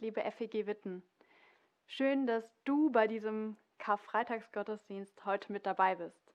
[0.00, 1.02] liebe FEG Witten.
[1.86, 6.32] Schön, dass du bei diesem Karfreitagsgottesdienst heute mit dabei bist.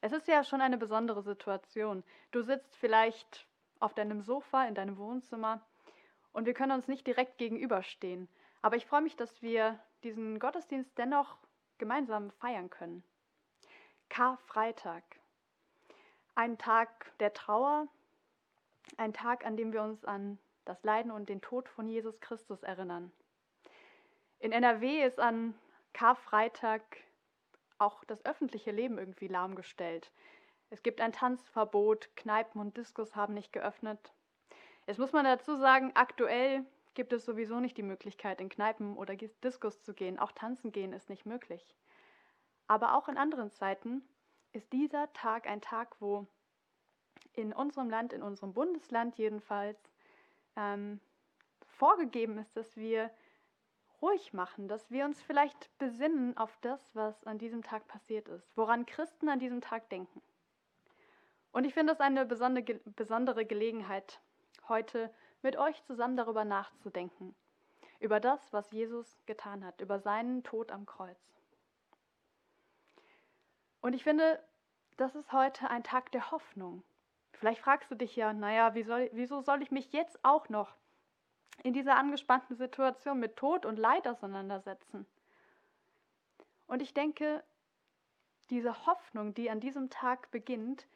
[0.00, 2.02] Es ist ja schon eine besondere Situation.
[2.30, 3.46] Du sitzt vielleicht
[3.80, 5.60] auf deinem Sofa in deinem Wohnzimmer
[6.32, 8.28] und wir können uns nicht direkt gegenüberstehen.
[8.62, 11.36] Aber ich freue mich, dass wir diesen Gottesdienst dennoch
[11.78, 13.04] gemeinsam feiern können.
[14.08, 15.02] Karfreitag.
[16.34, 17.88] Ein Tag der Trauer,
[18.96, 22.62] ein Tag, an dem wir uns an das Leiden und den Tod von Jesus Christus
[22.62, 23.12] erinnern.
[24.38, 25.54] In NRW ist an
[25.92, 26.82] Karfreitag
[27.78, 30.10] auch das öffentliche Leben irgendwie lahmgestellt.
[30.70, 34.12] Es gibt ein Tanzverbot, Kneipen und Diskos haben nicht geöffnet.
[34.86, 39.14] Jetzt muss man dazu sagen, aktuell gibt es sowieso nicht die Möglichkeit, in Kneipen oder
[39.14, 40.18] Diskos zu gehen.
[40.18, 41.74] Auch tanzen gehen ist nicht möglich.
[42.66, 44.02] Aber auch in anderen Zeiten
[44.52, 46.26] ist dieser Tag ein Tag, wo
[47.32, 49.91] in unserem Land, in unserem Bundesland jedenfalls,
[50.56, 51.00] ähm,
[51.66, 53.10] vorgegeben ist, dass wir
[54.00, 58.56] ruhig machen, dass wir uns vielleicht besinnen auf das, was an diesem Tag passiert ist,
[58.56, 60.20] woran Christen an diesem Tag denken.
[61.52, 64.20] Und ich finde es eine besondere Gelegenheit,
[64.68, 67.34] heute mit euch zusammen darüber nachzudenken,
[68.00, 71.18] über das, was Jesus getan hat, über seinen Tod am Kreuz.
[73.80, 74.42] Und ich finde,
[74.96, 76.82] das ist heute ein Tag der Hoffnung.
[77.42, 80.76] Vielleicht fragst du dich ja, naja, wie soll, wieso soll ich mich jetzt auch noch
[81.64, 85.06] in dieser angespannten Situation mit Tod und Leid auseinandersetzen?
[86.68, 87.42] Und ich denke,
[88.50, 90.86] diese Hoffnung, die an diesem Tag beginnt,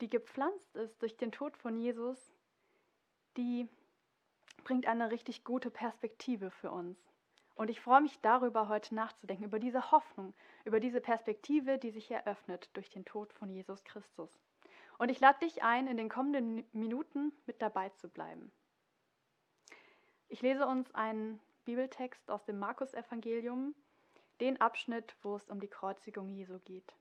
[0.00, 2.32] die gepflanzt ist durch den Tod von Jesus,
[3.36, 3.68] die
[4.62, 6.96] bringt eine richtig gute Perspektive für uns.
[7.56, 12.12] Und ich freue mich darüber, heute nachzudenken, über diese Hoffnung, über diese Perspektive, die sich
[12.12, 14.30] eröffnet durch den Tod von Jesus Christus.
[14.98, 18.52] Und ich lade dich ein, in den kommenden Minuten mit dabei zu bleiben.
[20.28, 23.74] Ich lese uns einen Bibeltext aus dem Markus-Evangelium,
[24.40, 26.94] den Abschnitt, wo es um die Kreuzigung Jesu geht.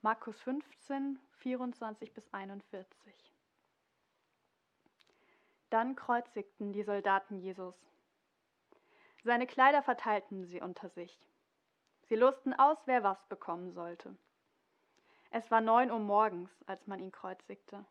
[0.00, 3.32] Markus 15, 24 bis 41.
[5.70, 7.76] Dann kreuzigten die Soldaten Jesus.
[9.24, 11.16] Seine Kleider verteilten sie unter sich.
[12.08, 14.16] Sie losten aus, wer was bekommen sollte.
[15.34, 17.86] Es war neun Uhr morgens, als man ihn kreuzigte.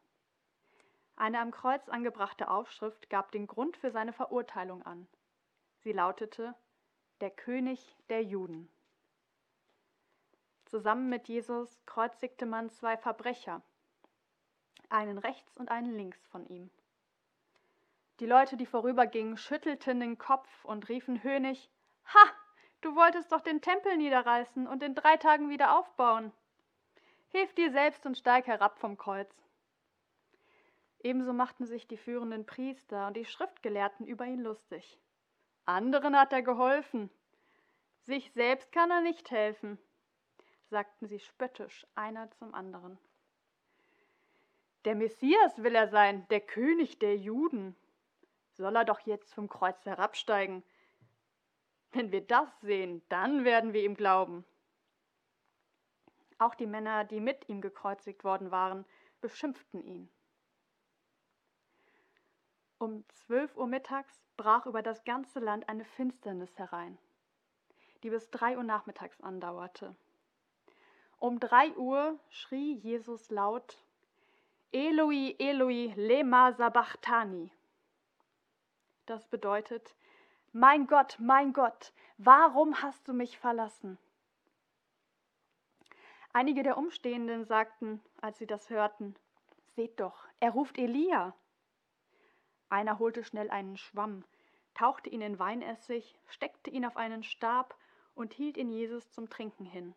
[1.16, 5.08] Eine am Kreuz angebrachte Aufschrift gab den Grund für seine Verurteilung an.
[5.80, 6.54] Sie lautete
[7.20, 8.70] Der König der Juden.
[10.66, 13.64] Zusammen mit Jesus kreuzigte man zwei Verbrecher,
[14.90, 16.70] einen rechts und einen links von ihm.
[18.20, 21.70] Die Leute, die vorübergingen, schüttelten den Kopf und riefen höhnisch
[22.06, 22.30] Ha,
[22.82, 26.32] du wolltest doch den Tempel niederreißen und in drei Tagen wieder aufbauen.
[27.32, 29.34] Hilf dir selbst und steig herab vom Kreuz.
[31.00, 35.00] Ebenso machten sich die führenden Priester und die Schriftgelehrten über ihn lustig.
[35.66, 37.10] Anderen hat er geholfen.
[38.02, 39.80] Sich selbst kann er nicht helfen,
[40.70, 42.98] sagten sie spöttisch einer zum anderen.
[44.86, 47.76] Der Messias will er sein, der König der Juden.
[48.54, 50.64] Soll er doch jetzt vom Kreuz herabsteigen.
[51.92, 54.44] Wenn wir das sehen, dann werden wir ihm glauben.
[56.42, 58.84] Auch die Männer, die mit ihm gekreuzigt worden waren,
[59.22, 60.10] beschimpften ihn.
[62.80, 66.98] Um zwölf Uhr mittags brach über das ganze Land eine Finsternis herein,
[68.02, 69.96] die bis drei Uhr nachmittags andauerte.
[71.20, 73.78] Um drei Uhr schrie Jesus laut,
[74.72, 77.52] Eloi, Eloi, lema sabachthani.
[79.06, 79.94] Das bedeutet,
[80.54, 84.00] mein Gott, mein Gott, warum hast du mich verlassen?
[86.34, 89.16] Einige der Umstehenden sagten, als sie das hörten,
[89.76, 91.34] Seht doch, er ruft Elia.
[92.70, 94.26] Einer holte schnell einen Schwamm,
[94.74, 97.78] tauchte ihn in Weinessig, steckte ihn auf einen Stab
[98.14, 99.96] und hielt ihn Jesus zum Trinken hin.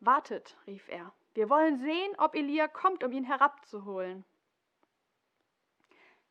[0.00, 4.24] Wartet, rief er, wir wollen sehen, ob Elia kommt, um ihn herabzuholen.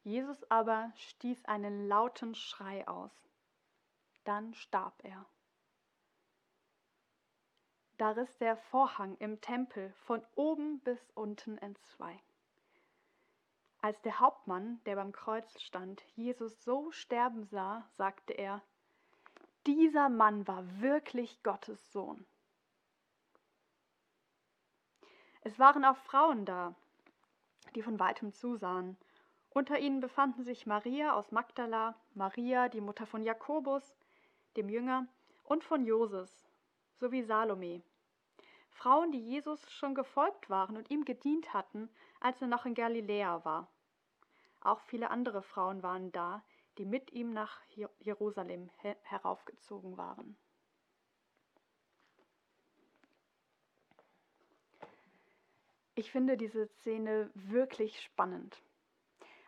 [0.03, 3.11] Jesus aber stieß einen lauten Schrei aus.
[4.23, 5.25] Dann starb er.
[7.97, 12.19] Da riss der Vorhang im Tempel von oben bis unten entzwei.
[13.81, 18.61] Als der Hauptmann, der beim Kreuz stand, Jesus so sterben sah, sagte er,
[19.65, 22.25] dieser Mann war wirklich Gottes Sohn.
[25.41, 26.75] Es waren auch Frauen da,
[27.75, 28.97] die von weitem zusahen.
[29.49, 33.95] Unter ihnen befanden sich Maria aus Magdala, Maria, die Mutter von Jakobus,
[34.55, 35.07] dem Jünger,
[35.45, 36.46] und von Joses,
[36.99, 37.83] sowie Salome.
[38.69, 41.89] Frauen, die Jesus schon gefolgt waren und ihm gedient hatten,
[42.19, 43.71] als er noch in Galiläa war.
[44.61, 46.43] Auch viele andere Frauen waren da,
[46.77, 47.61] die mit ihm nach
[47.99, 48.69] Jerusalem
[49.01, 50.37] heraufgezogen waren.
[55.95, 58.61] Ich finde diese Szene wirklich spannend.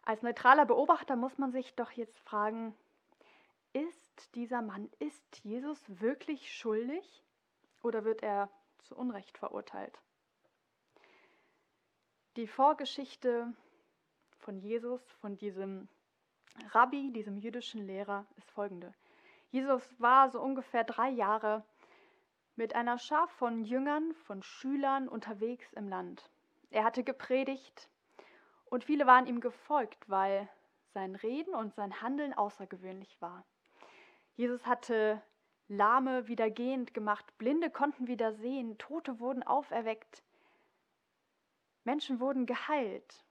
[0.03, 2.75] Als neutraler Beobachter muss man sich doch jetzt fragen,
[3.73, 7.23] ist dieser Mann, ist Jesus wirklich schuldig
[7.81, 8.49] oder wird er
[8.83, 9.99] zu Unrecht verurteilt?
[12.35, 13.53] Die Vorgeschichte
[14.37, 15.87] von Jesus, von diesem
[16.71, 18.93] Rabbi, diesem jüdischen Lehrer, ist folgende.
[19.51, 21.63] Jesus war so ungefähr drei Jahre
[22.55, 26.29] mit einer Schar von Jüngern, von Schülern unterwegs im Land.
[26.69, 27.89] Er hatte gepredigt
[28.65, 30.47] und viele waren ihm gefolgt, weil
[30.93, 33.43] sein Reden und sein Handeln außergewöhnlich war.
[34.35, 35.21] Jesus hatte
[35.69, 40.23] Lahme wieder gehend gemacht, Blinde konnten wieder sehen, Tote wurden auferweckt,
[41.83, 43.23] Menschen wurden geheilt,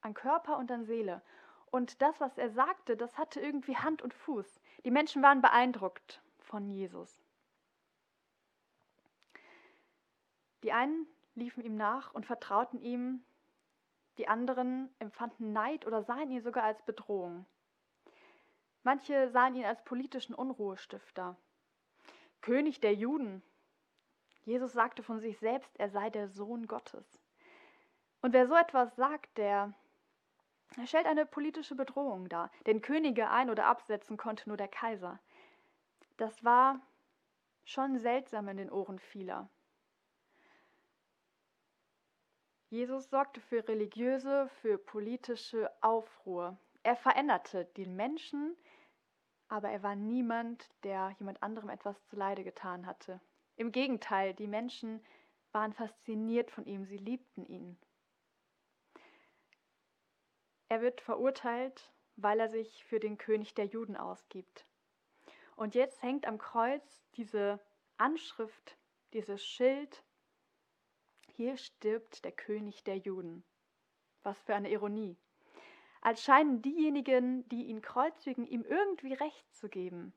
[0.00, 1.22] an Körper und an Seele.
[1.70, 4.60] Und das, was er sagte, das hatte irgendwie Hand und Fuß.
[4.84, 7.22] Die Menschen waren beeindruckt von Jesus.
[10.62, 13.22] Die einen liefen ihm nach und vertrauten ihm,
[14.16, 17.44] die anderen empfanden Neid oder sahen ihn sogar als Bedrohung.
[18.86, 21.36] Manche sahen ihn als politischen Unruhestifter.
[22.40, 23.42] König der Juden.
[24.44, 27.20] Jesus sagte von sich selbst, er sei der Sohn Gottes.
[28.22, 29.74] Und wer so etwas sagt, der
[30.76, 35.18] er stellt eine politische Bedrohung dar, denn Könige ein- oder absetzen konnte nur der Kaiser.
[36.16, 36.80] Das war
[37.64, 39.48] schon seltsam in den Ohren vieler.
[42.70, 46.56] Jesus sorgte für religiöse, für politische Aufruhr.
[46.84, 48.56] Er veränderte die Menschen,
[49.48, 53.20] aber er war niemand, der jemand anderem etwas zuleide getan hatte.
[53.56, 55.04] Im Gegenteil, die Menschen
[55.52, 57.78] waren fasziniert von ihm, sie liebten ihn.
[60.68, 64.66] Er wird verurteilt, weil er sich für den König der Juden ausgibt.
[65.54, 67.60] Und jetzt hängt am Kreuz diese
[67.96, 68.76] Anschrift,
[69.12, 70.04] dieses Schild,
[71.36, 73.44] hier stirbt der König der Juden.
[74.22, 75.16] Was für eine Ironie.
[76.06, 80.12] Als scheinen diejenigen, die ihn kreuzigen, ihm irgendwie recht zu geben,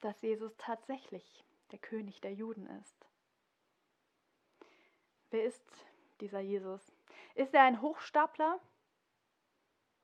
[0.00, 3.10] dass Jesus tatsächlich der König der Juden ist.
[5.30, 5.66] Wer ist
[6.20, 6.94] dieser Jesus?
[7.34, 8.60] Ist er ein Hochstapler,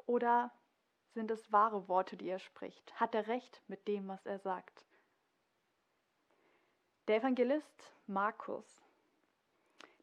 [0.07, 0.51] oder
[1.15, 2.99] sind es wahre Worte, die er spricht?
[2.99, 4.85] Hat er recht mit dem, was er sagt?
[7.07, 8.83] Der Evangelist Markus,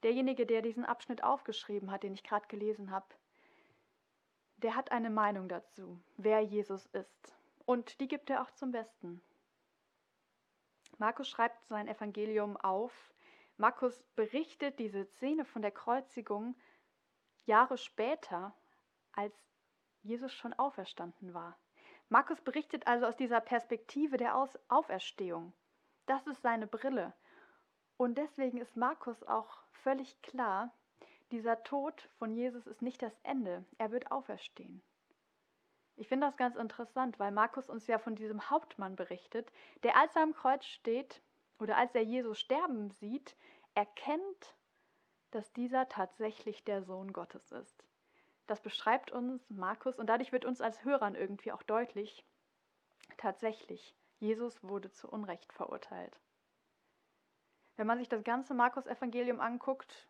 [0.03, 3.13] derjenige, der diesen Abschnitt aufgeschrieben hat, den ich gerade gelesen habe,
[4.66, 7.36] der hat eine Meinung dazu, wer Jesus ist.
[7.68, 9.22] Und die gibt er auch zum Besten.
[10.98, 13.14] Markus schreibt sein Evangelium auf.
[13.58, 16.56] Markus berichtet diese Szene von der Kreuzigung
[17.46, 18.56] Jahre später,
[19.12, 19.36] als
[20.02, 21.60] Jesus schon auferstanden war.
[22.10, 25.54] Markus berichtet also aus dieser Perspektive der aus Auferstehung.
[26.08, 27.14] Das ist seine Brille.
[27.98, 30.74] Und deswegen ist Markus auch völlig klar,
[31.31, 34.81] dieser Tod von Jesus ist nicht das Ende, er wird auferstehen.
[35.98, 39.51] Ich finde das ganz interessant, weil Markus uns ja von diesem Hauptmann berichtet,
[39.83, 41.22] der als er am Kreuz steht
[41.57, 43.36] oder als er Jesus sterben sieht,
[43.75, 44.56] erkennt,
[45.31, 47.86] dass dieser tatsächlich der Sohn Gottes ist.
[48.48, 52.25] Das beschreibt uns Markus und dadurch wird uns als Hörern irgendwie auch deutlich,
[53.18, 56.19] tatsächlich, Jesus wurde zu Unrecht verurteilt.
[57.76, 60.07] Wenn man sich das ganze Markus-Evangelium anguckt,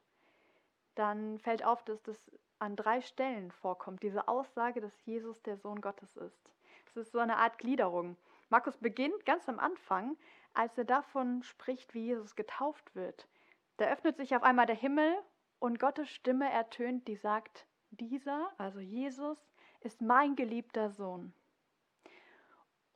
[0.96, 5.82] dann fällt auf, dass das an drei Stellen vorkommt, diese Aussage, dass Jesus der Sohn
[5.82, 6.50] Gottes ist.
[6.88, 8.18] Es ist so eine Art Gliederung.
[8.50, 10.18] Markus beginnt ganz am Anfang,
[10.54, 13.28] als er davon spricht, wie Jesus getauft wird.
[13.78, 15.14] Da öffnet sich auf einmal der Himmel
[15.60, 19.38] und Gottes Stimme ertönt, die sagt, dieser, also Jesus,
[19.82, 21.34] ist mein geliebter Sohn.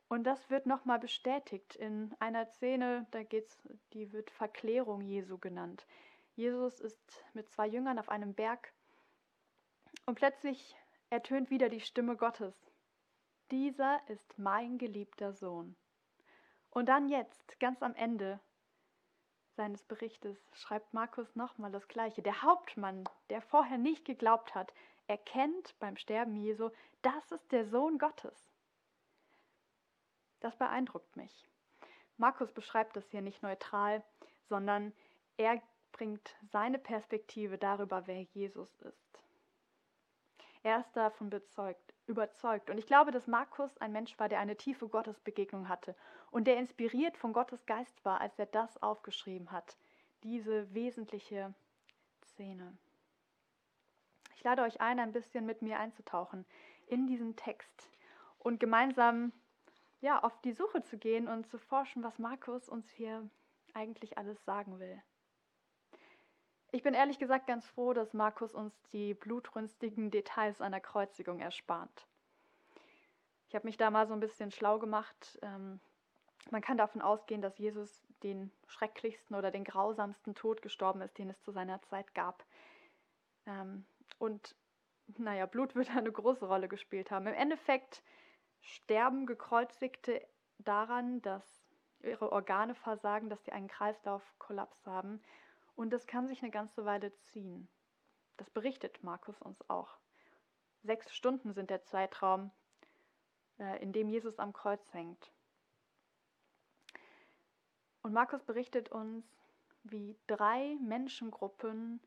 [0.08, 5.86] Und das wird nochmal bestätigt in einer Szene, da geht's, die wird Verklärung Jesu genannt.
[6.40, 8.72] Jesus ist mit zwei Jüngern auf einem Berg
[10.06, 10.74] und plötzlich
[11.10, 12.54] ertönt wieder die Stimme Gottes.
[13.50, 15.76] Dieser ist mein geliebter Sohn.
[16.70, 18.40] Und dann jetzt, ganz am Ende
[19.56, 22.22] seines Berichtes, schreibt Markus nochmal das Gleiche.
[22.22, 24.72] Der Hauptmann, der vorher nicht geglaubt hat,
[25.08, 26.70] erkennt beim Sterben Jesu,
[27.02, 28.50] das ist der Sohn Gottes.
[30.40, 31.50] Das beeindruckt mich.
[32.16, 34.02] Markus beschreibt das hier nicht neutral,
[34.48, 34.94] sondern
[35.36, 35.60] er
[36.00, 39.20] bringt seine Perspektive darüber, wer Jesus ist.
[40.62, 42.70] Er ist davon bezeugt, überzeugt.
[42.70, 45.94] Und ich glaube, dass Markus ein Mensch war, der eine tiefe Gottesbegegnung hatte
[46.30, 49.76] und der inspiriert von Gottes Geist war, als er das aufgeschrieben hat.
[50.22, 51.52] Diese wesentliche
[52.22, 52.74] Szene.
[54.36, 56.46] Ich lade euch ein, ein bisschen mit mir einzutauchen
[56.86, 57.90] in diesen Text
[58.38, 59.32] und gemeinsam
[60.00, 63.28] ja, auf die Suche zu gehen und zu forschen, was Markus uns hier
[63.74, 65.02] eigentlich alles sagen will.
[66.72, 72.06] Ich bin ehrlich gesagt ganz froh, dass Markus uns die blutrünstigen Details einer Kreuzigung erspart.
[73.48, 75.38] Ich habe mich da mal so ein bisschen schlau gemacht.
[75.42, 75.80] Ähm,
[76.50, 81.28] man kann davon ausgehen, dass Jesus den schrecklichsten oder den grausamsten Tod gestorben ist, den
[81.30, 82.44] es zu seiner Zeit gab.
[83.46, 83.84] Ähm,
[84.18, 84.54] und
[85.18, 87.26] naja, Blut wird eine große Rolle gespielt haben.
[87.26, 88.04] Im Endeffekt
[88.60, 90.24] sterben Gekreuzigte
[90.58, 91.42] daran, dass
[92.02, 95.20] ihre Organe versagen, dass sie einen Kreislaufkollaps haben.
[95.80, 97.66] Und das kann sich eine ganze Weile ziehen.
[98.36, 99.96] Das berichtet Markus uns auch.
[100.82, 102.50] Sechs Stunden sind der Zeitraum,
[103.58, 105.32] äh, in dem Jesus am Kreuz hängt.
[108.02, 109.24] Und Markus berichtet uns,
[109.84, 111.98] wie drei Menschengruppen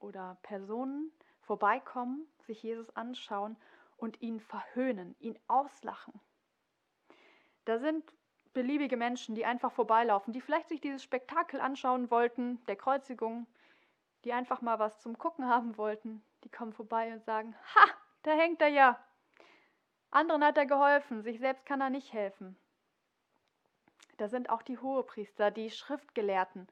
[0.00, 3.56] oder Personen vorbeikommen, sich Jesus anschauen
[3.98, 6.20] und ihn verhöhnen, ihn auslachen.
[7.66, 8.15] Da sind
[8.56, 13.46] beliebige Menschen, die einfach vorbeilaufen, die vielleicht sich dieses Spektakel anschauen wollten, der Kreuzigung,
[14.24, 17.84] die einfach mal was zum Gucken haben wollten, die kommen vorbei und sagen, ha,
[18.22, 18.98] da hängt er ja.
[20.10, 22.56] Anderen hat er geholfen, sich selbst kann er nicht helfen.
[24.16, 26.66] Da sind auch die Hohepriester, die Schriftgelehrten,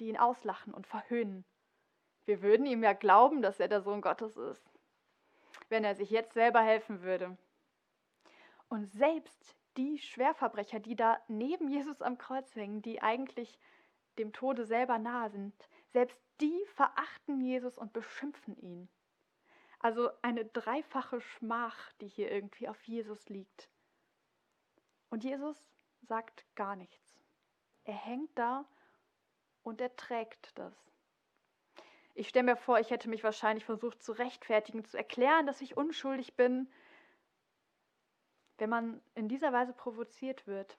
[0.00, 1.44] die ihn auslachen und verhöhnen.
[2.24, 4.64] Wir würden ihm ja glauben, dass er der Sohn Gottes ist,
[5.68, 7.36] wenn er sich jetzt selber helfen würde.
[8.70, 13.58] Und selbst die Schwerverbrecher, die da neben Jesus am Kreuz hängen, die eigentlich
[14.18, 15.54] dem Tode selber nahe sind,
[15.92, 18.88] selbst die verachten Jesus und beschimpfen ihn.
[19.78, 23.68] Also eine dreifache Schmach, die hier irgendwie auf Jesus liegt.
[25.10, 25.56] Und Jesus
[26.02, 27.20] sagt gar nichts.
[27.84, 28.64] Er hängt da
[29.62, 30.74] und er trägt das.
[32.14, 35.76] Ich stelle mir vor, ich hätte mich wahrscheinlich versucht zu rechtfertigen, zu erklären, dass ich
[35.76, 36.68] unschuldig bin.
[38.58, 40.78] Wenn man in dieser Weise provoziert wird,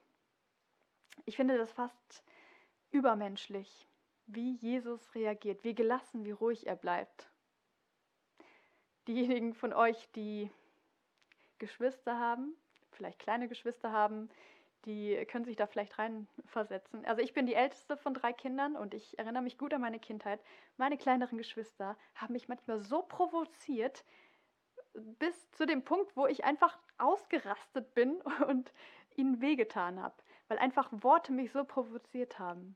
[1.25, 2.23] ich finde das fast
[2.91, 3.87] übermenschlich,
[4.27, 7.29] wie Jesus reagiert, wie gelassen, wie ruhig er bleibt.
[9.07, 10.49] Diejenigen von euch, die
[11.59, 12.55] Geschwister haben,
[12.91, 14.29] vielleicht kleine Geschwister haben,
[14.85, 17.05] die können sich da vielleicht reinversetzen.
[17.05, 19.99] Also ich bin die älteste von drei Kindern und ich erinnere mich gut an meine
[19.99, 20.39] Kindheit.
[20.77, 24.05] Meine kleineren Geschwister haben mich manchmal so provoziert,
[25.19, 28.71] bis zu dem Punkt, wo ich einfach ausgerastet bin und
[29.15, 30.15] ihnen wehgetan habe,
[30.47, 32.75] weil einfach Worte mich so provoziert haben.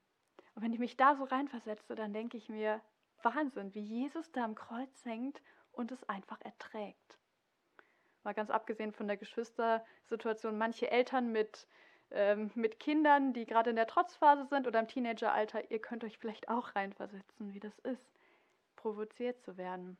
[0.55, 2.81] Und wenn ich mich da so reinversetze, dann denke ich mir,
[3.23, 7.17] Wahnsinn, wie Jesus da am Kreuz hängt und es einfach erträgt.
[8.23, 11.67] Mal ganz abgesehen von der Geschwistersituation, manche Eltern mit
[12.11, 16.17] ähm, mit Kindern, die gerade in der Trotzphase sind oder im Teenageralter, ihr könnt euch
[16.17, 18.05] vielleicht auch reinversetzen, wie das ist,
[18.75, 19.97] provoziert zu werden.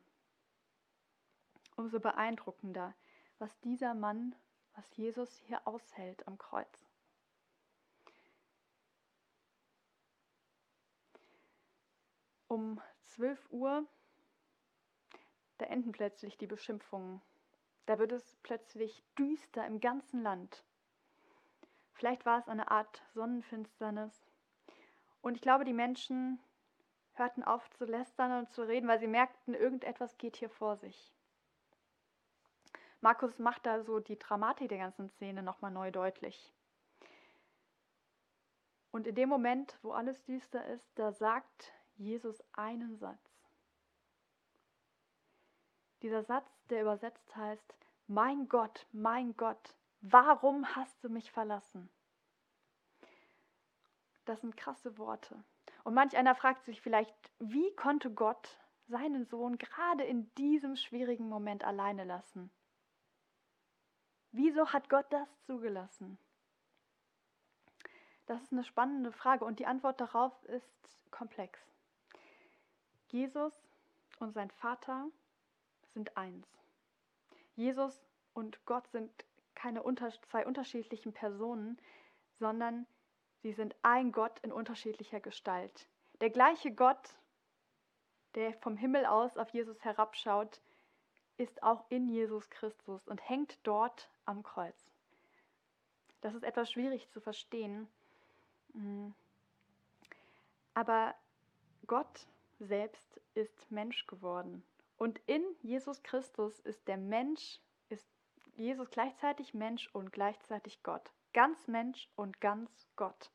[1.76, 2.94] Umso beeindruckender,
[3.38, 4.34] was dieser Mann,
[4.74, 6.88] was Jesus hier aushält am Kreuz.
[12.48, 13.86] Um 12 Uhr,
[15.58, 17.22] da enden plötzlich die Beschimpfungen.
[17.86, 20.64] Da wird es plötzlich düster im ganzen Land.
[21.94, 24.26] Vielleicht war es eine Art Sonnenfinsternis.
[25.20, 26.40] Und ich glaube, die Menschen
[27.14, 31.12] hörten auf zu lästern und zu reden, weil sie merkten, irgendetwas geht hier vor sich.
[33.02, 36.52] Markus macht da so die Dramatik der ganzen Szene nochmal neu deutlich.
[38.90, 43.18] Und in dem Moment, wo alles düster ist, da sagt Jesus einen Satz.
[46.00, 47.74] Dieser Satz, der übersetzt heißt,
[48.06, 51.88] mein Gott, mein Gott, Warum hast du mich verlassen?
[54.24, 55.44] Das sind krasse Worte.
[55.84, 61.28] Und manch einer fragt sich vielleicht, wie konnte Gott seinen Sohn gerade in diesem schwierigen
[61.28, 62.50] Moment alleine lassen?
[64.32, 66.18] Wieso hat Gott das zugelassen?
[68.26, 71.60] Das ist eine spannende Frage und die Antwort darauf ist komplex.
[73.08, 73.52] Jesus
[74.18, 75.06] und sein Vater
[75.92, 76.46] sind eins.
[77.56, 79.10] Jesus und Gott sind
[79.54, 81.78] keine unter, zwei unterschiedlichen Personen,
[82.38, 82.86] sondern
[83.42, 85.88] sie sind ein Gott in unterschiedlicher Gestalt.
[86.22, 87.14] Der gleiche Gott,
[88.34, 90.62] der vom Himmel aus auf Jesus herabschaut,
[91.36, 94.90] ist auch in Jesus Christus und hängt dort am Kreuz.
[96.20, 97.88] Das ist etwas schwierig zu verstehen.
[98.74, 99.08] Mm.
[100.74, 101.14] Aber
[101.86, 102.26] Gott
[102.60, 104.62] selbst ist Mensch geworden.
[104.98, 107.58] Und in Jesus Christus ist der Mensch
[108.56, 111.10] Jesus gleichzeitig Mensch und gleichzeitig Gott.
[111.32, 113.30] Ganz Mensch und ganz Gott.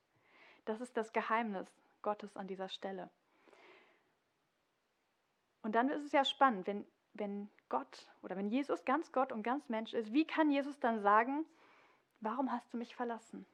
[0.65, 1.67] Das ist das Geheimnis
[2.01, 3.09] Gottes an dieser Stelle.
[5.63, 6.85] Und dann ist es ja spannend, wenn,
[7.19, 11.01] wenn Gott oder wenn Jesus ganz Gott und ganz Mensch ist, wie kann Jesus dann
[11.01, 11.45] sagen,
[12.21, 13.45] warum hast du mich verlassen?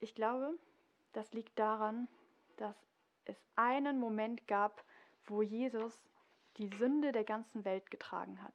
[0.00, 0.58] Ich glaube,
[1.12, 2.08] das liegt daran,
[2.56, 2.76] dass
[3.26, 4.82] es einen Moment gab,
[5.26, 6.08] wo Jesus
[6.56, 8.54] die Sünde der ganzen Welt getragen hat.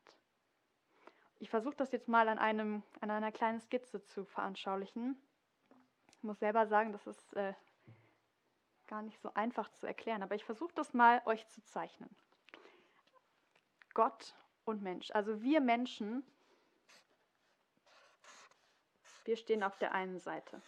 [1.39, 5.17] Ich versuche das jetzt mal an, einem, an einer kleinen Skizze zu veranschaulichen.
[6.17, 7.53] Ich muss selber sagen, das ist äh,
[8.87, 12.09] gar nicht so einfach zu erklären, aber ich versuche das mal euch zu zeichnen.
[13.93, 16.23] Gott und Mensch, also wir Menschen,
[19.23, 20.61] wir stehen auf der einen Seite.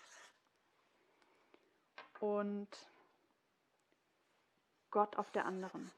[2.20, 2.70] Und
[4.90, 5.92] Gott auf der anderen.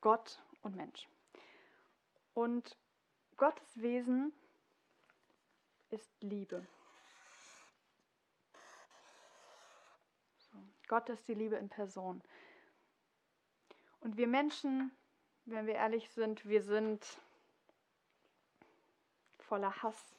[0.00, 1.08] Gott und Mensch.
[2.34, 2.76] Und
[3.36, 4.32] Gottes Wesen
[5.90, 6.66] ist Liebe.
[10.36, 10.58] So.
[10.88, 12.22] Gott ist die Liebe in Person.
[14.00, 14.90] Und wir Menschen,
[15.44, 17.04] wenn wir ehrlich sind, wir sind
[19.38, 20.16] voller Hass.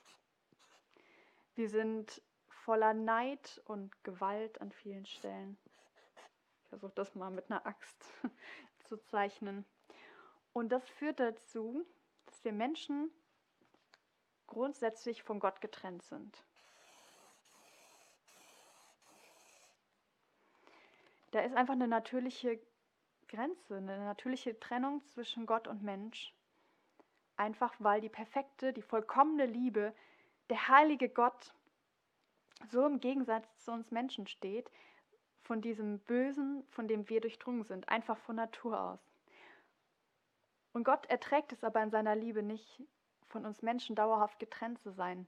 [1.56, 5.58] Wir sind voller Neid und Gewalt an vielen Stellen.
[6.62, 8.06] Ich versuche das mal mit einer Axt
[8.86, 9.66] zu zeichnen.
[10.54, 11.86] Und das führt dazu,
[12.26, 13.12] dass wir Menschen
[14.48, 16.44] grundsätzlich von Gott getrennt sind.
[21.32, 22.60] Da ist einfach eine natürliche
[23.28, 26.34] Grenze, eine natürliche Trennung zwischen Gott und Mensch.
[27.38, 29.94] Einfach weil die perfekte, die vollkommene Liebe,
[30.50, 31.54] der heilige Gott
[32.68, 34.70] so im Gegensatz zu uns Menschen steht,
[35.44, 39.00] von diesem Bösen, von dem wir durchdrungen sind, einfach von Natur aus.
[40.74, 42.84] Und Gott erträgt es aber in seiner Liebe nicht,
[43.28, 45.28] von uns Menschen dauerhaft getrennt zu sein.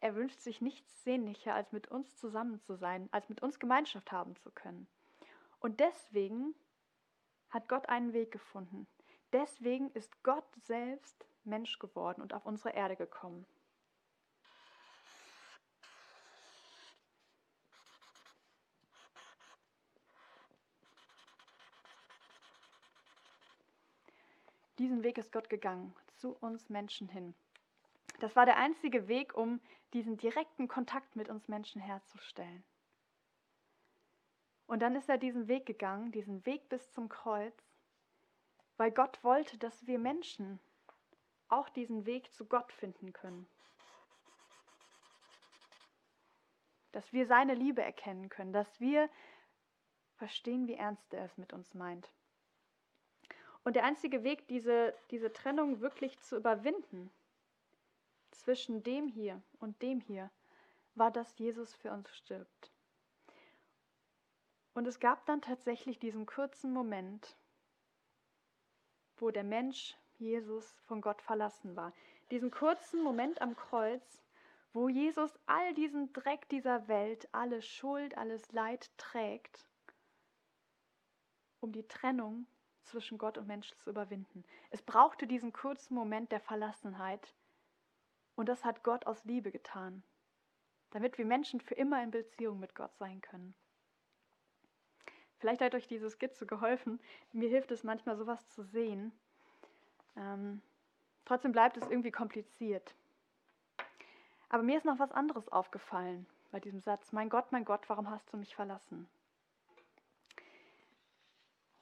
[0.00, 4.12] Er wünscht sich nichts sehnlicher, als mit uns zusammen zu sein, als mit uns Gemeinschaft
[4.12, 4.86] haben zu können.
[5.60, 6.54] Und deswegen
[7.50, 8.86] hat Gott einen Weg gefunden.
[9.32, 13.46] Deswegen ist Gott selbst Mensch geworden und auf unsere Erde gekommen.
[24.78, 27.34] Diesen Weg ist Gott gegangen, zu uns Menschen hin.
[28.20, 29.60] Das war der einzige Weg, um
[29.94, 32.62] diesen direkten Kontakt mit uns Menschen herzustellen.
[34.66, 37.54] Und dann ist er diesen Weg gegangen, diesen Weg bis zum Kreuz,
[38.76, 40.58] weil Gott wollte, dass wir Menschen
[41.48, 43.46] auch diesen Weg zu Gott finden können.
[46.92, 49.08] Dass wir seine Liebe erkennen können, dass wir
[50.16, 52.10] verstehen, wie ernst er es mit uns meint.
[53.64, 57.10] Und der einzige Weg, diese, diese Trennung wirklich zu überwinden
[58.30, 60.30] zwischen dem hier und dem hier,
[60.94, 62.72] war, dass Jesus für uns stirbt.
[64.76, 67.34] Und es gab dann tatsächlich diesen kurzen Moment,
[69.16, 71.94] wo der Mensch Jesus von Gott verlassen war.
[72.30, 74.22] Diesen kurzen Moment am Kreuz,
[74.74, 79.66] wo Jesus all diesen Dreck dieser Welt, alle Schuld, alles Leid trägt,
[81.60, 82.46] um die Trennung
[82.82, 84.44] zwischen Gott und Mensch zu überwinden.
[84.68, 87.34] Es brauchte diesen kurzen Moment der Verlassenheit
[88.34, 90.02] und das hat Gott aus Liebe getan,
[90.90, 93.54] damit wir Menschen für immer in Beziehung mit Gott sein können.
[95.38, 97.00] Vielleicht hat euch diese Skizze geholfen.
[97.32, 99.12] Mir hilft es manchmal, sowas zu sehen.
[100.16, 100.62] Ähm,
[101.24, 102.94] trotzdem bleibt es irgendwie kompliziert.
[104.48, 107.12] Aber mir ist noch was anderes aufgefallen bei diesem Satz.
[107.12, 109.08] Mein Gott, mein Gott, warum hast du mich verlassen?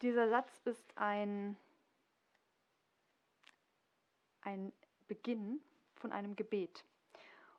[0.03, 1.57] Dieser Satz ist ein,
[4.43, 4.73] ein
[5.07, 5.61] Beginn
[5.95, 6.85] von einem Gebet.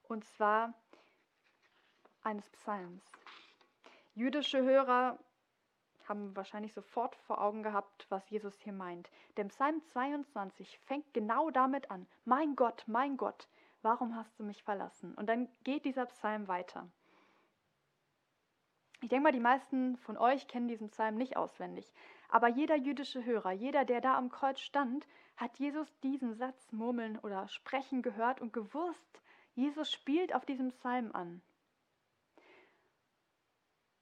[0.08, 0.73] Und zwar
[2.23, 3.03] eines Psalms.
[4.15, 5.17] Jüdische Hörer
[6.08, 9.10] haben wahrscheinlich sofort vor Augen gehabt, was Jesus hier meint.
[9.38, 12.08] Der Psalm 22 fängt genau damit an.
[12.26, 13.48] Mein Gott, mein Gott,
[13.82, 15.13] warum hast du mich verlassen?
[15.15, 16.88] Und dann geht dieser Psalm weiter.
[19.02, 21.91] Ich denke mal, die meisten von euch kennen diesen Psalm nicht auswendig.
[22.30, 25.06] Aber jeder jüdische Hörer, jeder, der da am Kreuz stand,
[25.38, 29.22] hat Jesus diesen Satz murmeln oder sprechen gehört und gewusst,
[29.54, 31.41] Jesus spielt auf diesem Psalm an.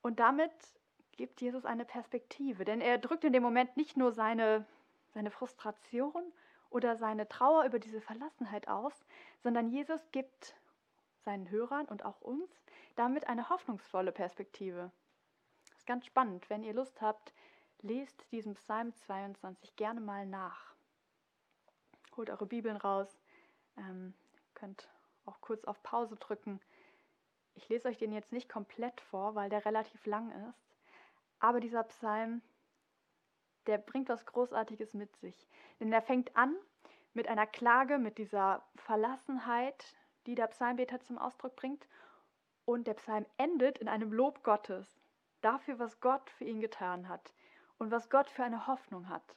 [0.02, 0.52] Und damit
[1.18, 4.66] gibt Jesus eine Perspektive, denn er drückt in dem Moment nicht nur seine,
[5.14, 6.24] seine Frustration
[6.70, 9.06] oder seine Trauer über diese Verlassenheit aus,
[9.42, 10.56] sondern Jesus gibt
[11.24, 12.50] seinen Hörern und auch uns
[12.96, 14.92] damit eine hoffnungsvolle Perspektive.
[15.70, 16.50] Das ist ganz spannend.
[16.50, 17.34] Wenn ihr Lust habt,
[17.82, 20.74] lest diesen Psalm 22 gerne mal nach.
[22.16, 23.20] Holt eure Bibeln raus,
[23.78, 24.14] ähm,
[24.54, 24.90] könnt
[25.26, 26.60] auch kurz auf Pause drücken.
[27.56, 30.73] Ich lese euch den jetzt nicht komplett vor, weil der relativ lang ist.
[31.44, 32.42] Aber dieser Psalm,
[33.68, 35.36] der bringt was Großartiges mit sich.
[35.82, 36.56] Denn er fängt an
[37.14, 39.94] mit einer Klage, mit dieser Verlassenheit,
[40.26, 41.86] die der Psalmbeter zum Ausdruck bringt.
[42.64, 44.88] Und der Psalm endet in einem Lob Gottes
[45.42, 47.34] dafür, was Gott für ihn getan hat
[47.78, 49.36] und was Gott für eine Hoffnung hat.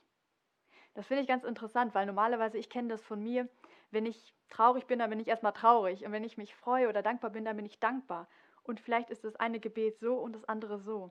[0.94, 3.48] Das finde ich ganz interessant, weil normalerweise, ich kenne das von mir,
[3.90, 6.06] wenn ich traurig bin, dann bin ich erstmal traurig.
[6.06, 8.28] Und wenn ich mich freue oder dankbar bin, dann bin ich dankbar.
[8.62, 11.10] Und vielleicht ist das eine Gebet so und das andere so.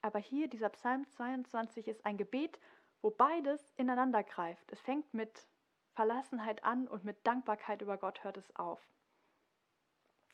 [0.00, 2.58] Aber hier, dieser Psalm 22 ist ein Gebet,
[3.02, 4.70] wo beides ineinander greift.
[4.72, 5.46] Es fängt mit
[5.94, 8.80] Verlassenheit an und mit Dankbarkeit über Gott hört es auf.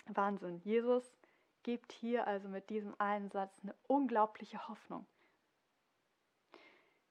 [0.06, 0.58] Wahnsinn.
[0.58, 1.10] Jesus
[1.62, 5.06] gibt hier also mit diesem einen Satz eine unglaubliche Hoffnung.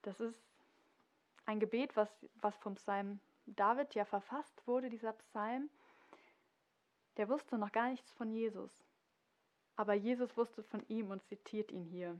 [0.03, 0.39] Das ist
[1.45, 5.69] ein Gebet, was, was vom Psalm David ja verfasst wurde, dieser Psalm.
[7.17, 8.71] Der wusste noch gar nichts von Jesus.
[9.75, 12.19] Aber Jesus wusste von ihm und zitiert ihn hier.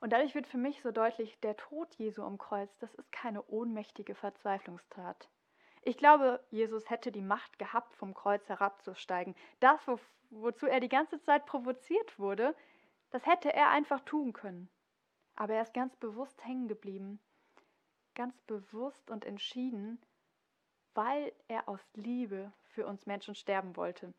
[0.00, 3.42] Und dadurch wird für mich so deutlich, der Tod Jesu am Kreuz, das ist keine
[3.46, 5.28] ohnmächtige Verzweiflungstat.
[5.82, 9.34] Ich glaube, Jesus hätte die Macht gehabt, vom Kreuz herabzusteigen.
[9.60, 9.98] Das, wo,
[10.30, 12.54] wozu er die ganze Zeit provoziert wurde,
[13.10, 14.68] das hätte er einfach tun können.
[15.34, 17.20] Aber er ist ganz bewusst hängen geblieben,
[18.14, 20.00] ganz bewusst und entschieden,
[20.94, 24.12] weil er aus Liebe für uns Menschen sterben wollte.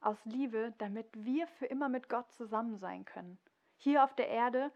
[0.00, 3.38] Aus Liebe, damit wir für immer mit Gott zusammen sein können.
[3.76, 4.72] Hier auf der Erde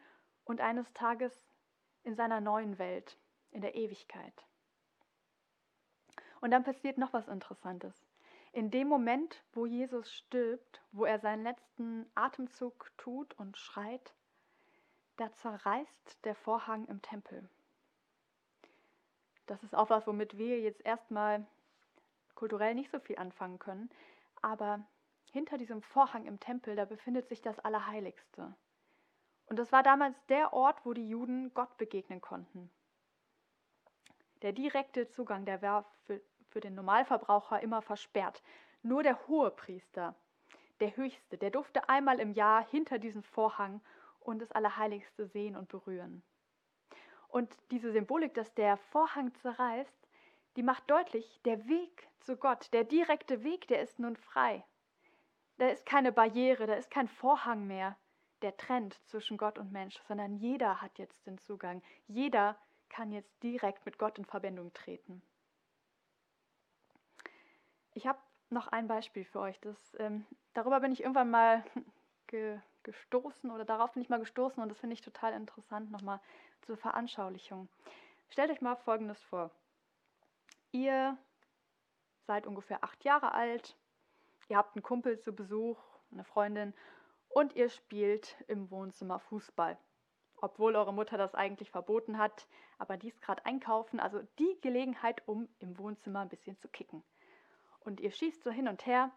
[0.47, 1.39] und eines Tages
[2.05, 3.19] in seiner neuen Welt,
[3.51, 4.47] in der Ewigkeit.
[6.41, 7.95] Und dann passiert noch was Interessantes.
[8.53, 14.15] In dem Moment, wo Jesus stirbt, wo er seinen letzten Atemzug tut und schreit,
[15.17, 17.49] da zerreißt der Vorhang im Tempel.
[19.47, 21.47] Das ist auch was, womit wir jetzt erstmal
[22.35, 23.91] kulturell nicht so viel anfangen können.
[24.43, 24.87] Aber
[25.33, 28.55] hinter diesem Vorhang im Tempel, da befindet sich das Allerheiligste.
[29.47, 32.71] Und das war damals der Ort, wo die Juden Gott begegnen konnten.
[34.43, 38.43] Der direkte Zugang, der war für, für den Normalverbraucher immer versperrt.
[38.83, 40.15] Nur der Hohepriester,
[40.81, 43.81] der Höchste, der durfte einmal im Jahr hinter diesen Vorhang
[44.21, 46.23] und das Allerheiligste sehen und berühren.
[47.29, 50.09] Und diese Symbolik, dass der Vorhang zerreißt,
[50.57, 54.65] die macht deutlich, der Weg zu Gott, der direkte Weg, der ist nun frei.
[55.59, 57.97] Da ist keine Barriere, da ist kein Vorhang mehr,
[58.42, 61.83] der trennt zwischen Gott und Mensch, sondern jeder hat jetzt den Zugang.
[62.07, 62.57] Jeder
[62.88, 65.22] kann jetzt direkt mit Gott in Verbindung treten.
[67.92, 68.18] Ich habe
[68.51, 69.59] noch ein Beispiel für euch.
[69.61, 71.64] Das, ähm, darüber bin ich irgendwann mal
[72.27, 76.20] ge gestoßen oder darauf bin ich mal gestoßen und das finde ich total interessant nochmal
[76.62, 77.68] zur Veranschaulichung.
[78.29, 79.51] Stellt euch mal Folgendes vor.
[80.70, 81.18] Ihr
[82.29, 83.77] seid ungefähr acht Jahre alt,
[84.49, 85.79] ihr habt einen Kumpel zu Besuch,
[86.12, 86.75] eine Freundin
[87.37, 89.77] und ihr spielt im Wohnzimmer Fußball.
[90.37, 95.20] Obwohl eure Mutter das eigentlich verboten hat, aber die ist gerade einkaufen, also die Gelegenheit,
[95.29, 97.05] um im Wohnzimmer ein bisschen zu kicken.
[97.81, 99.12] Und ihr schießt so hin und her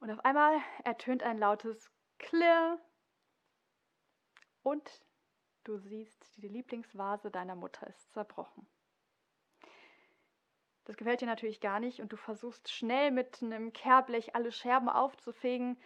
[0.00, 2.78] und auf einmal ertönt ein lautes Klirr
[4.62, 5.02] und
[5.64, 8.66] du siehst, die Lieblingsvase deiner Mutter ist zerbrochen.
[10.84, 14.90] Das gefällt dir natürlich gar nicht und du versuchst schnell mit einem Kehrblech alle Scherben
[14.90, 15.78] aufzufegen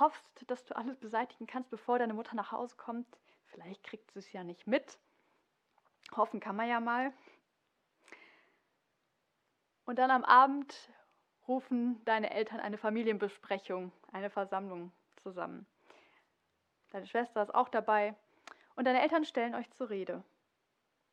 [0.00, 3.06] hoffst, dass du alles beseitigen kannst, bevor deine Mutter nach Hause kommt.
[3.46, 4.98] Vielleicht kriegt sie es ja nicht mit.
[6.16, 7.12] Hoffen kann man ja mal.
[9.84, 10.90] Und dann am Abend
[11.48, 15.66] rufen deine Eltern eine Familienbesprechung, eine Versammlung zusammen.
[16.90, 18.14] Deine Schwester ist auch dabei
[18.76, 20.22] und deine Eltern stellen euch zur Rede.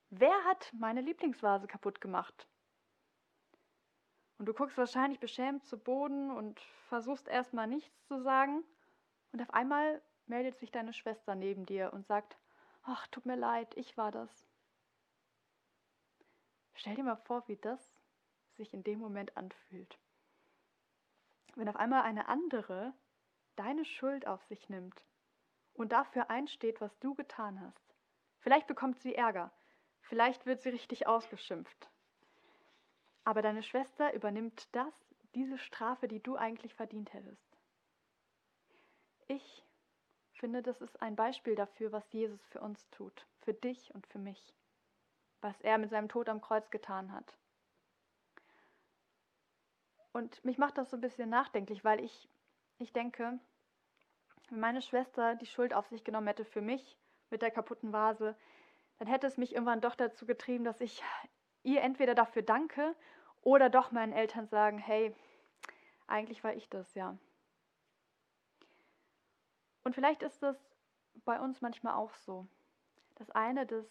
[0.09, 2.47] Wer hat meine Lieblingsvase kaputt gemacht?
[4.39, 8.63] Und du guckst wahrscheinlich beschämt zu Boden und versuchst erstmal nichts zu sagen.
[9.33, 12.37] Und auf einmal meldet sich deine Schwester neben dir und sagt,
[12.83, 14.47] ach, tut mir leid, ich war das.
[16.73, 18.01] Stell dir mal vor, wie das
[18.53, 19.99] sich in dem Moment anfühlt.
[21.55, 22.93] Wenn auf einmal eine andere
[23.57, 25.03] deine Schuld auf sich nimmt
[25.73, 27.95] und dafür einsteht, was du getan hast.
[28.39, 29.51] Vielleicht bekommt sie Ärger,
[29.99, 31.89] vielleicht wird sie richtig ausgeschimpft,
[33.23, 34.93] aber deine Schwester übernimmt das,
[35.35, 37.57] diese Strafe, die du eigentlich verdient hättest.
[39.27, 39.63] Ich
[40.33, 44.19] finde, das ist ein Beispiel dafür, was Jesus für uns tut, für dich und für
[44.19, 44.53] mich,
[45.41, 47.37] was er mit seinem Tod am Kreuz getan hat.
[50.11, 52.27] Und mich macht das so ein bisschen nachdenklich, weil ich,
[52.79, 53.39] ich denke,
[54.49, 56.97] wenn meine Schwester die Schuld auf sich genommen hätte für mich
[57.29, 58.35] mit der kaputten Vase,
[58.97, 61.03] dann hätte es mich irgendwann doch dazu getrieben, dass ich
[61.63, 62.95] ihr entweder dafür danke
[63.41, 65.15] oder doch meinen Eltern sagen, hey,
[66.07, 67.17] eigentlich war ich das, ja.
[69.83, 70.57] Und vielleicht ist das
[71.25, 72.47] bei uns manchmal auch so.
[73.15, 73.85] Das eine, das,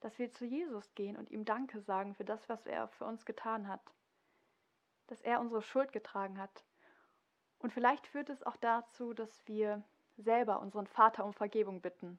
[0.00, 3.24] dass wir zu Jesus gehen und ihm Danke sagen für das, was er für uns
[3.24, 3.80] getan hat.
[5.06, 6.64] Dass er unsere Schuld getragen hat.
[7.58, 9.82] Und vielleicht führt es auch dazu, dass wir
[10.16, 12.18] selber unseren Vater um Vergebung bitten.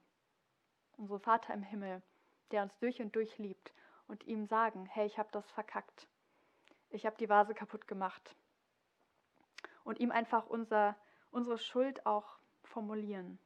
[0.96, 2.02] Unseren Vater im Himmel,
[2.50, 3.74] der uns durch und durch liebt
[4.06, 6.08] und ihm sagen, hey, ich habe das verkackt.
[6.90, 8.36] Ich habe die Vase kaputt gemacht.
[9.82, 10.96] Und ihm einfach unser,
[11.30, 13.38] unsere Schuld auch formulieren.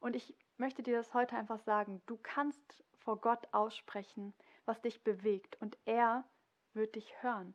[0.00, 2.02] Und ich möchte dir das heute einfach sagen.
[2.06, 4.34] Du kannst vor Gott aussprechen,
[4.64, 5.60] was dich bewegt.
[5.60, 6.24] Und er
[6.72, 7.54] wird dich hören.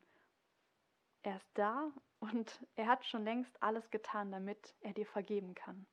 [1.21, 5.85] Er ist da und er hat schon längst alles getan, damit er dir vergeben kann.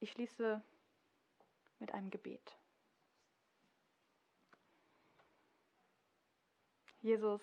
[0.00, 0.62] Ich schließe
[1.78, 2.58] mit einem Gebet.
[7.04, 7.42] Jesus,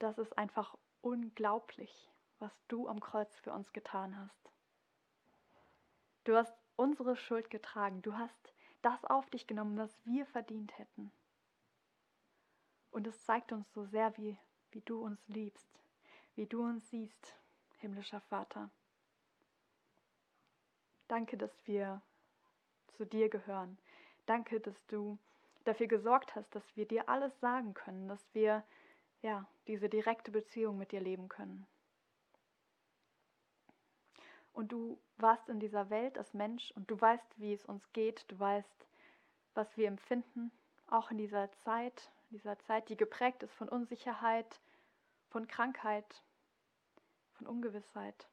[0.00, 2.10] das ist einfach unglaublich,
[2.40, 4.50] was du am Kreuz für uns getan hast.
[6.24, 8.02] Du hast unsere Schuld getragen.
[8.02, 11.12] Du hast das auf dich genommen, was wir verdient hätten.
[12.90, 14.36] Und es zeigt uns so sehr, wie,
[14.72, 15.70] wie du uns liebst,
[16.34, 17.36] wie du uns siehst,
[17.78, 18.68] himmlischer Vater.
[21.06, 22.02] Danke, dass wir
[22.96, 23.78] zu dir gehören.
[24.26, 25.20] Danke, dass du
[25.70, 28.64] dafür gesorgt hast, dass wir dir alles sagen können, dass wir
[29.22, 31.66] ja diese direkte Beziehung mit dir leben können.
[34.52, 38.24] Und du warst in dieser Welt als Mensch und du weißt, wie es uns geht,
[38.28, 38.86] du weißt,
[39.54, 40.50] was wir empfinden,
[40.88, 44.60] auch in dieser Zeit, dieser Zeit, die geprägt ist von Unsicherheit,
[45.28, 46.22] von Krankheit,
[47.34, 48.28] von Ungewissheit.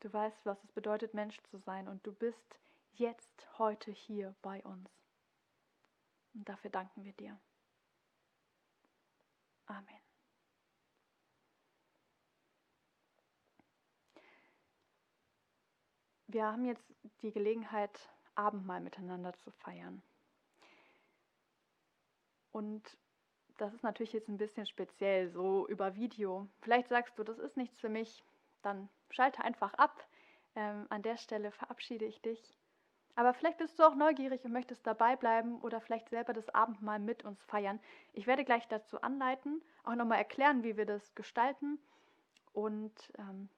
[0.00, 2.58] Du weißt, was es bedeutet, Mensch zu sein und du bist
[2.94, 5.05] jetzt, heute hier bei uns.
[6.36, 7.38] Und dafür danken wir dir.
[9.64, 10.00] Amen.
[16.26, 16.84] Wir haben jetzt
[17.22, 20.02] die Gelegenheit, Abendmahl miteinander zu feiern.
[22.52, 22.82] Und
[23.56, 26.48] das ist natürlich jetzt ein bisschen speziell, so über Video.
[26.60, 28.22] Vielleicht sagst du, das ist nichts für mich,
[28.60, 30.06] dann schalte einfach ab.
[30.54, 32.58] Ähm, an der Stelle verabschiede ich dich.
[33.16, 36.98] Aber vielleicht bist du auch neugierig und möchtest dabei bleiben oder vielleicht selber das Abendmahl
[36.98, 37.80] mit uns feiern.
[38.12, 41.78] Ich werde gleich dazu anleiten, auch nochmal erklären, wie wir das gestalten.
[42.52, 43.48] Und ähm,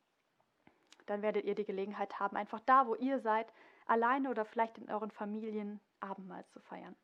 [1.06, 3.52] dann werdet ihr die Gelegenheit haben, einfach da, wo ihr seid,
[3.86, 6.94] alleine oder vielleicht in euren Familien Abendmahl zu feiern.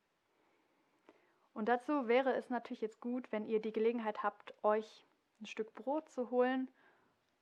[1.55, 5.07] Und dazu wäre es natürlich jetzt gut, wenn ihr die Gelegenheit habt, euch
[5.41, 6.69] ein Stück Brot zu holen,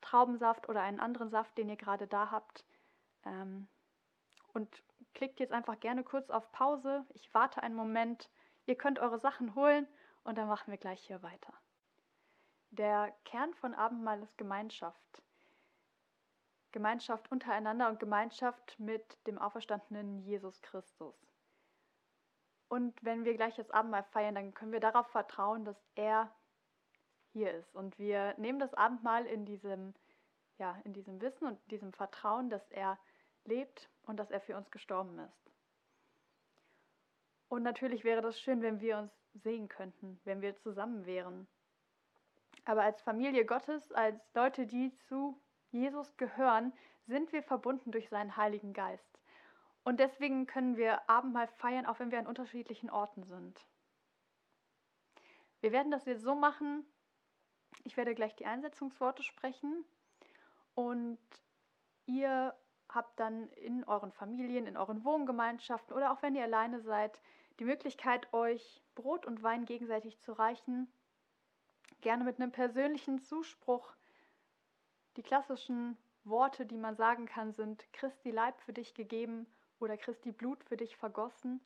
[0.01, 2.65] Traubensaft oder einen anderen Saft, den ihr gerade da habt.
[3.25, 3.69] Ähm,
[4.53, 4.69] und
[5.15, 7.05] klickt jetzt einfach gerne kurz auf Pause.
[7.15, 8.31] Ich warte einen Moment.
[8.67, 9.87] Ihr könnt eure Sachen holen
[10.25, 11.53] und dann machen wir gleich hier weiter.
[12.71, 15.23] Der Kern von Abendmahl ist Gemeinschaft.
[16.73, 21.15] Gemeinschaft untereinander und Gemeinschaft mit dem auferstandenen Jesus Christus.
[22.69, 26.35] Und wenn wir gleich das Abendmahl feiern, dann können wir darauf vertrauen, dass er
[27.33, 27.75] hier ist.
[27.75, 29.95] Und wir nehmen das Abendmahl in diesem,
[30.57, 32.99] ja, in diesem Wissen und diesem Vertrauen, dass er
[33.45, 35.51] lebt und dass er für uns gestorben ist.
[37.49, 41.47] Und natürlich wäre das schön, wenn wir uns sehen könnten, wenn wir zusammen wären.
[42.65, 46.73] Aber als Familie Gottes, als Leute, die zu Jesus gehören,
[47.07, 49.19] sind wir verbunden durch seinen Heiligen Geist.
[49.85, 53.67] Und deswegen können wir Abendmahl feiern, auch wenn wir an unterschiedlichen Orten sind.
[55.61, 56.87] Wir werden das jetzt so machen,
[57.85, 59.85] ich werde gleich die Einsetzungsworte sprechen
[60.75, 61.19] und
[62.07, 62.55] ihr
[62.95, 67.21] habt dann in euren Familien, in euren Wohngemeinschaften oder auch wenn ihr alleine seid,
[67.59, 70.93] die Möglichkeit, euch Brot und Wein gegenseitig zu reichen.
[72.01, 73.95] Gerne mit einem persönlichen Zuspruch.
[75.17, 79.47] Die klassischen Worte, die man sagen kann, sind Christi Leib für dich gegeben
[79.81, 81.61] oder Christi Blut für dich vergossen.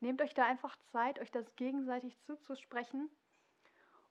[0.00, 3.10] Nehmt euch da einfach Zeit, euch das gegenseitig zuzusprechen.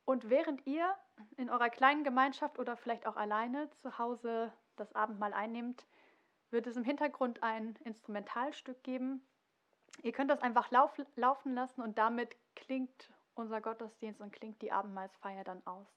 [0.06, 0.94] Und während ihr
[1.38, 5.86] in eurer kleinen Gemeinschaft oder vielleicht auch alleine zu Hause das Abendmahl einnehmt,
[6.54, 9.26] wird es im Hintergrund ein Instrumentalstück geben.
[10.04, 14.72] Ihr könnt das einfach lauf, laufen lassen und damit klingt unser Gottesdienst und klingt die
[14.72, 15.88] Abendmahlsfeier dann aus.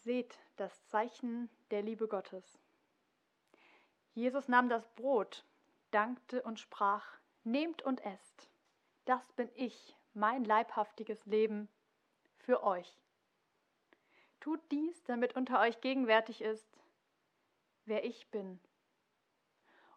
[0.00, 2.58] Seht das Zeichen der Liebe Gottes.
[4.14, 5.44] Jesus nahm das Brot,
[5.90, 8.50] dankte und sprach, Nehmt und esst,
[9.06, 11.68] das bin ich, mein leibhaftiges Leben
[12.36, 13.07] für euch.
[14.40, 16.78] Tut dies, damit unter euch gegenwärtig ist,
[17.84, 18.60] wer ich bin.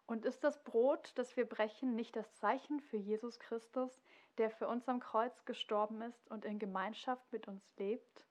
[0.06, 4.02] Und ist das Brot, das wir brechen, nicht das Zeichen für Jesus Christus,
[4.38, 8.26] der für uns am Kreuz gestorben ist und in Gemeinschaft mit uns lebt?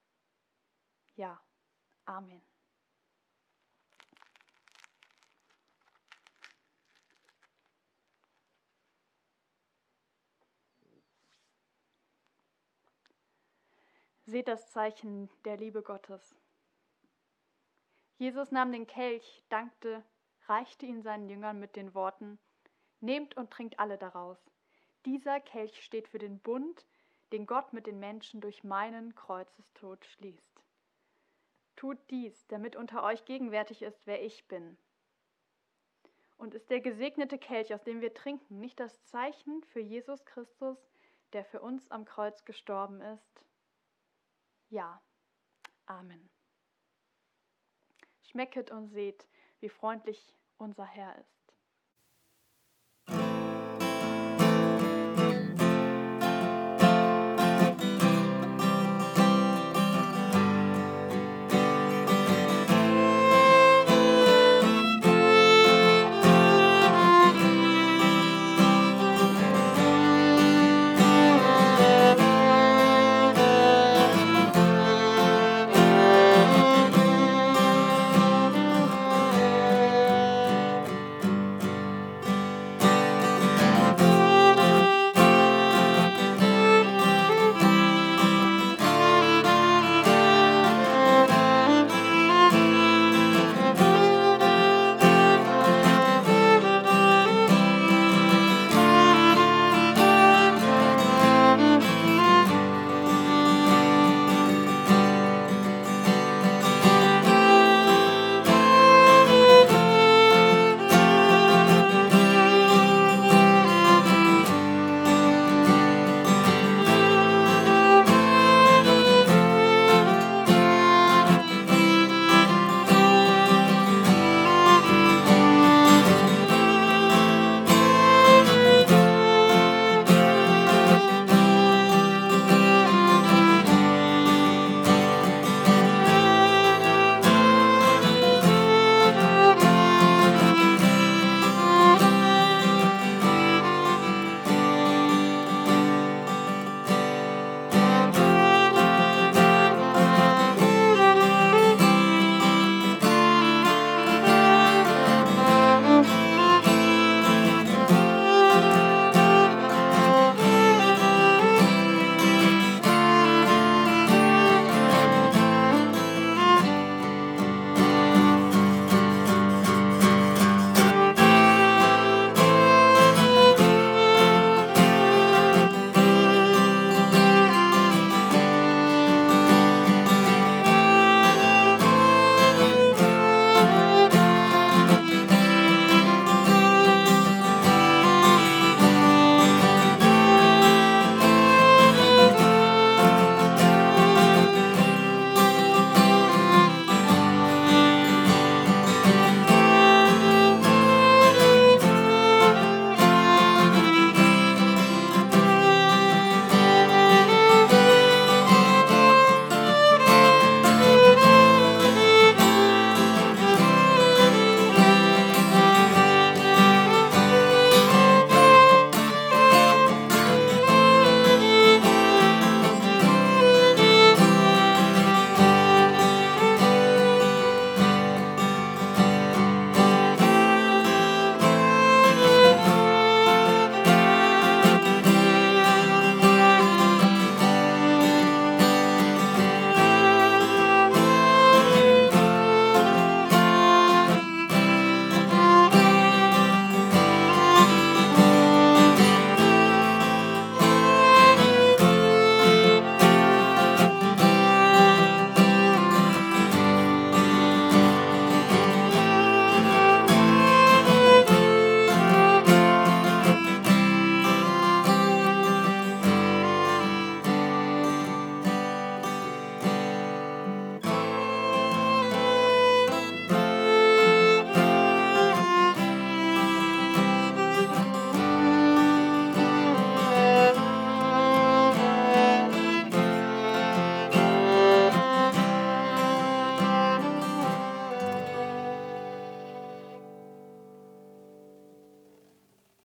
[1.16, 1.40] Ja.
[2.04, 2.42] Amen.
[14.32, 16.34] Seht das Zeichen der Liebe Gottes.
[18.16, 20.02] Jesus nahm den Kelch, dankte,
[20.46, 22.38] reichte ihn seinen Jüngern mit den Worten,
[23.00, 24.38] Nehmt und trinkt alle daraus.
[25.04, 26.86] Dieser Kelch steht für den Bund,
[27.30, 30.62] den Gott mit den Menschen durch meinen Kreuzestod schließt.
[31.76, 34.78] Tut dies, damit unter euch gegenwärtig ist, wer ich bin.
[36.38, 40.78] Und ist der gesegnete Kelch, aus dem wir trinken, nicht das Zeichen für Jesus Christus,
[41.34, 43.42] der für uns am Kreuz gestorben ist?
[44.72, 45.02] Ja.
[45.84, 46.30] Amen.
[48.22, 49.28] Schmecket und seht,
[49.60, 51.31] wie freundlich unser Herr ist.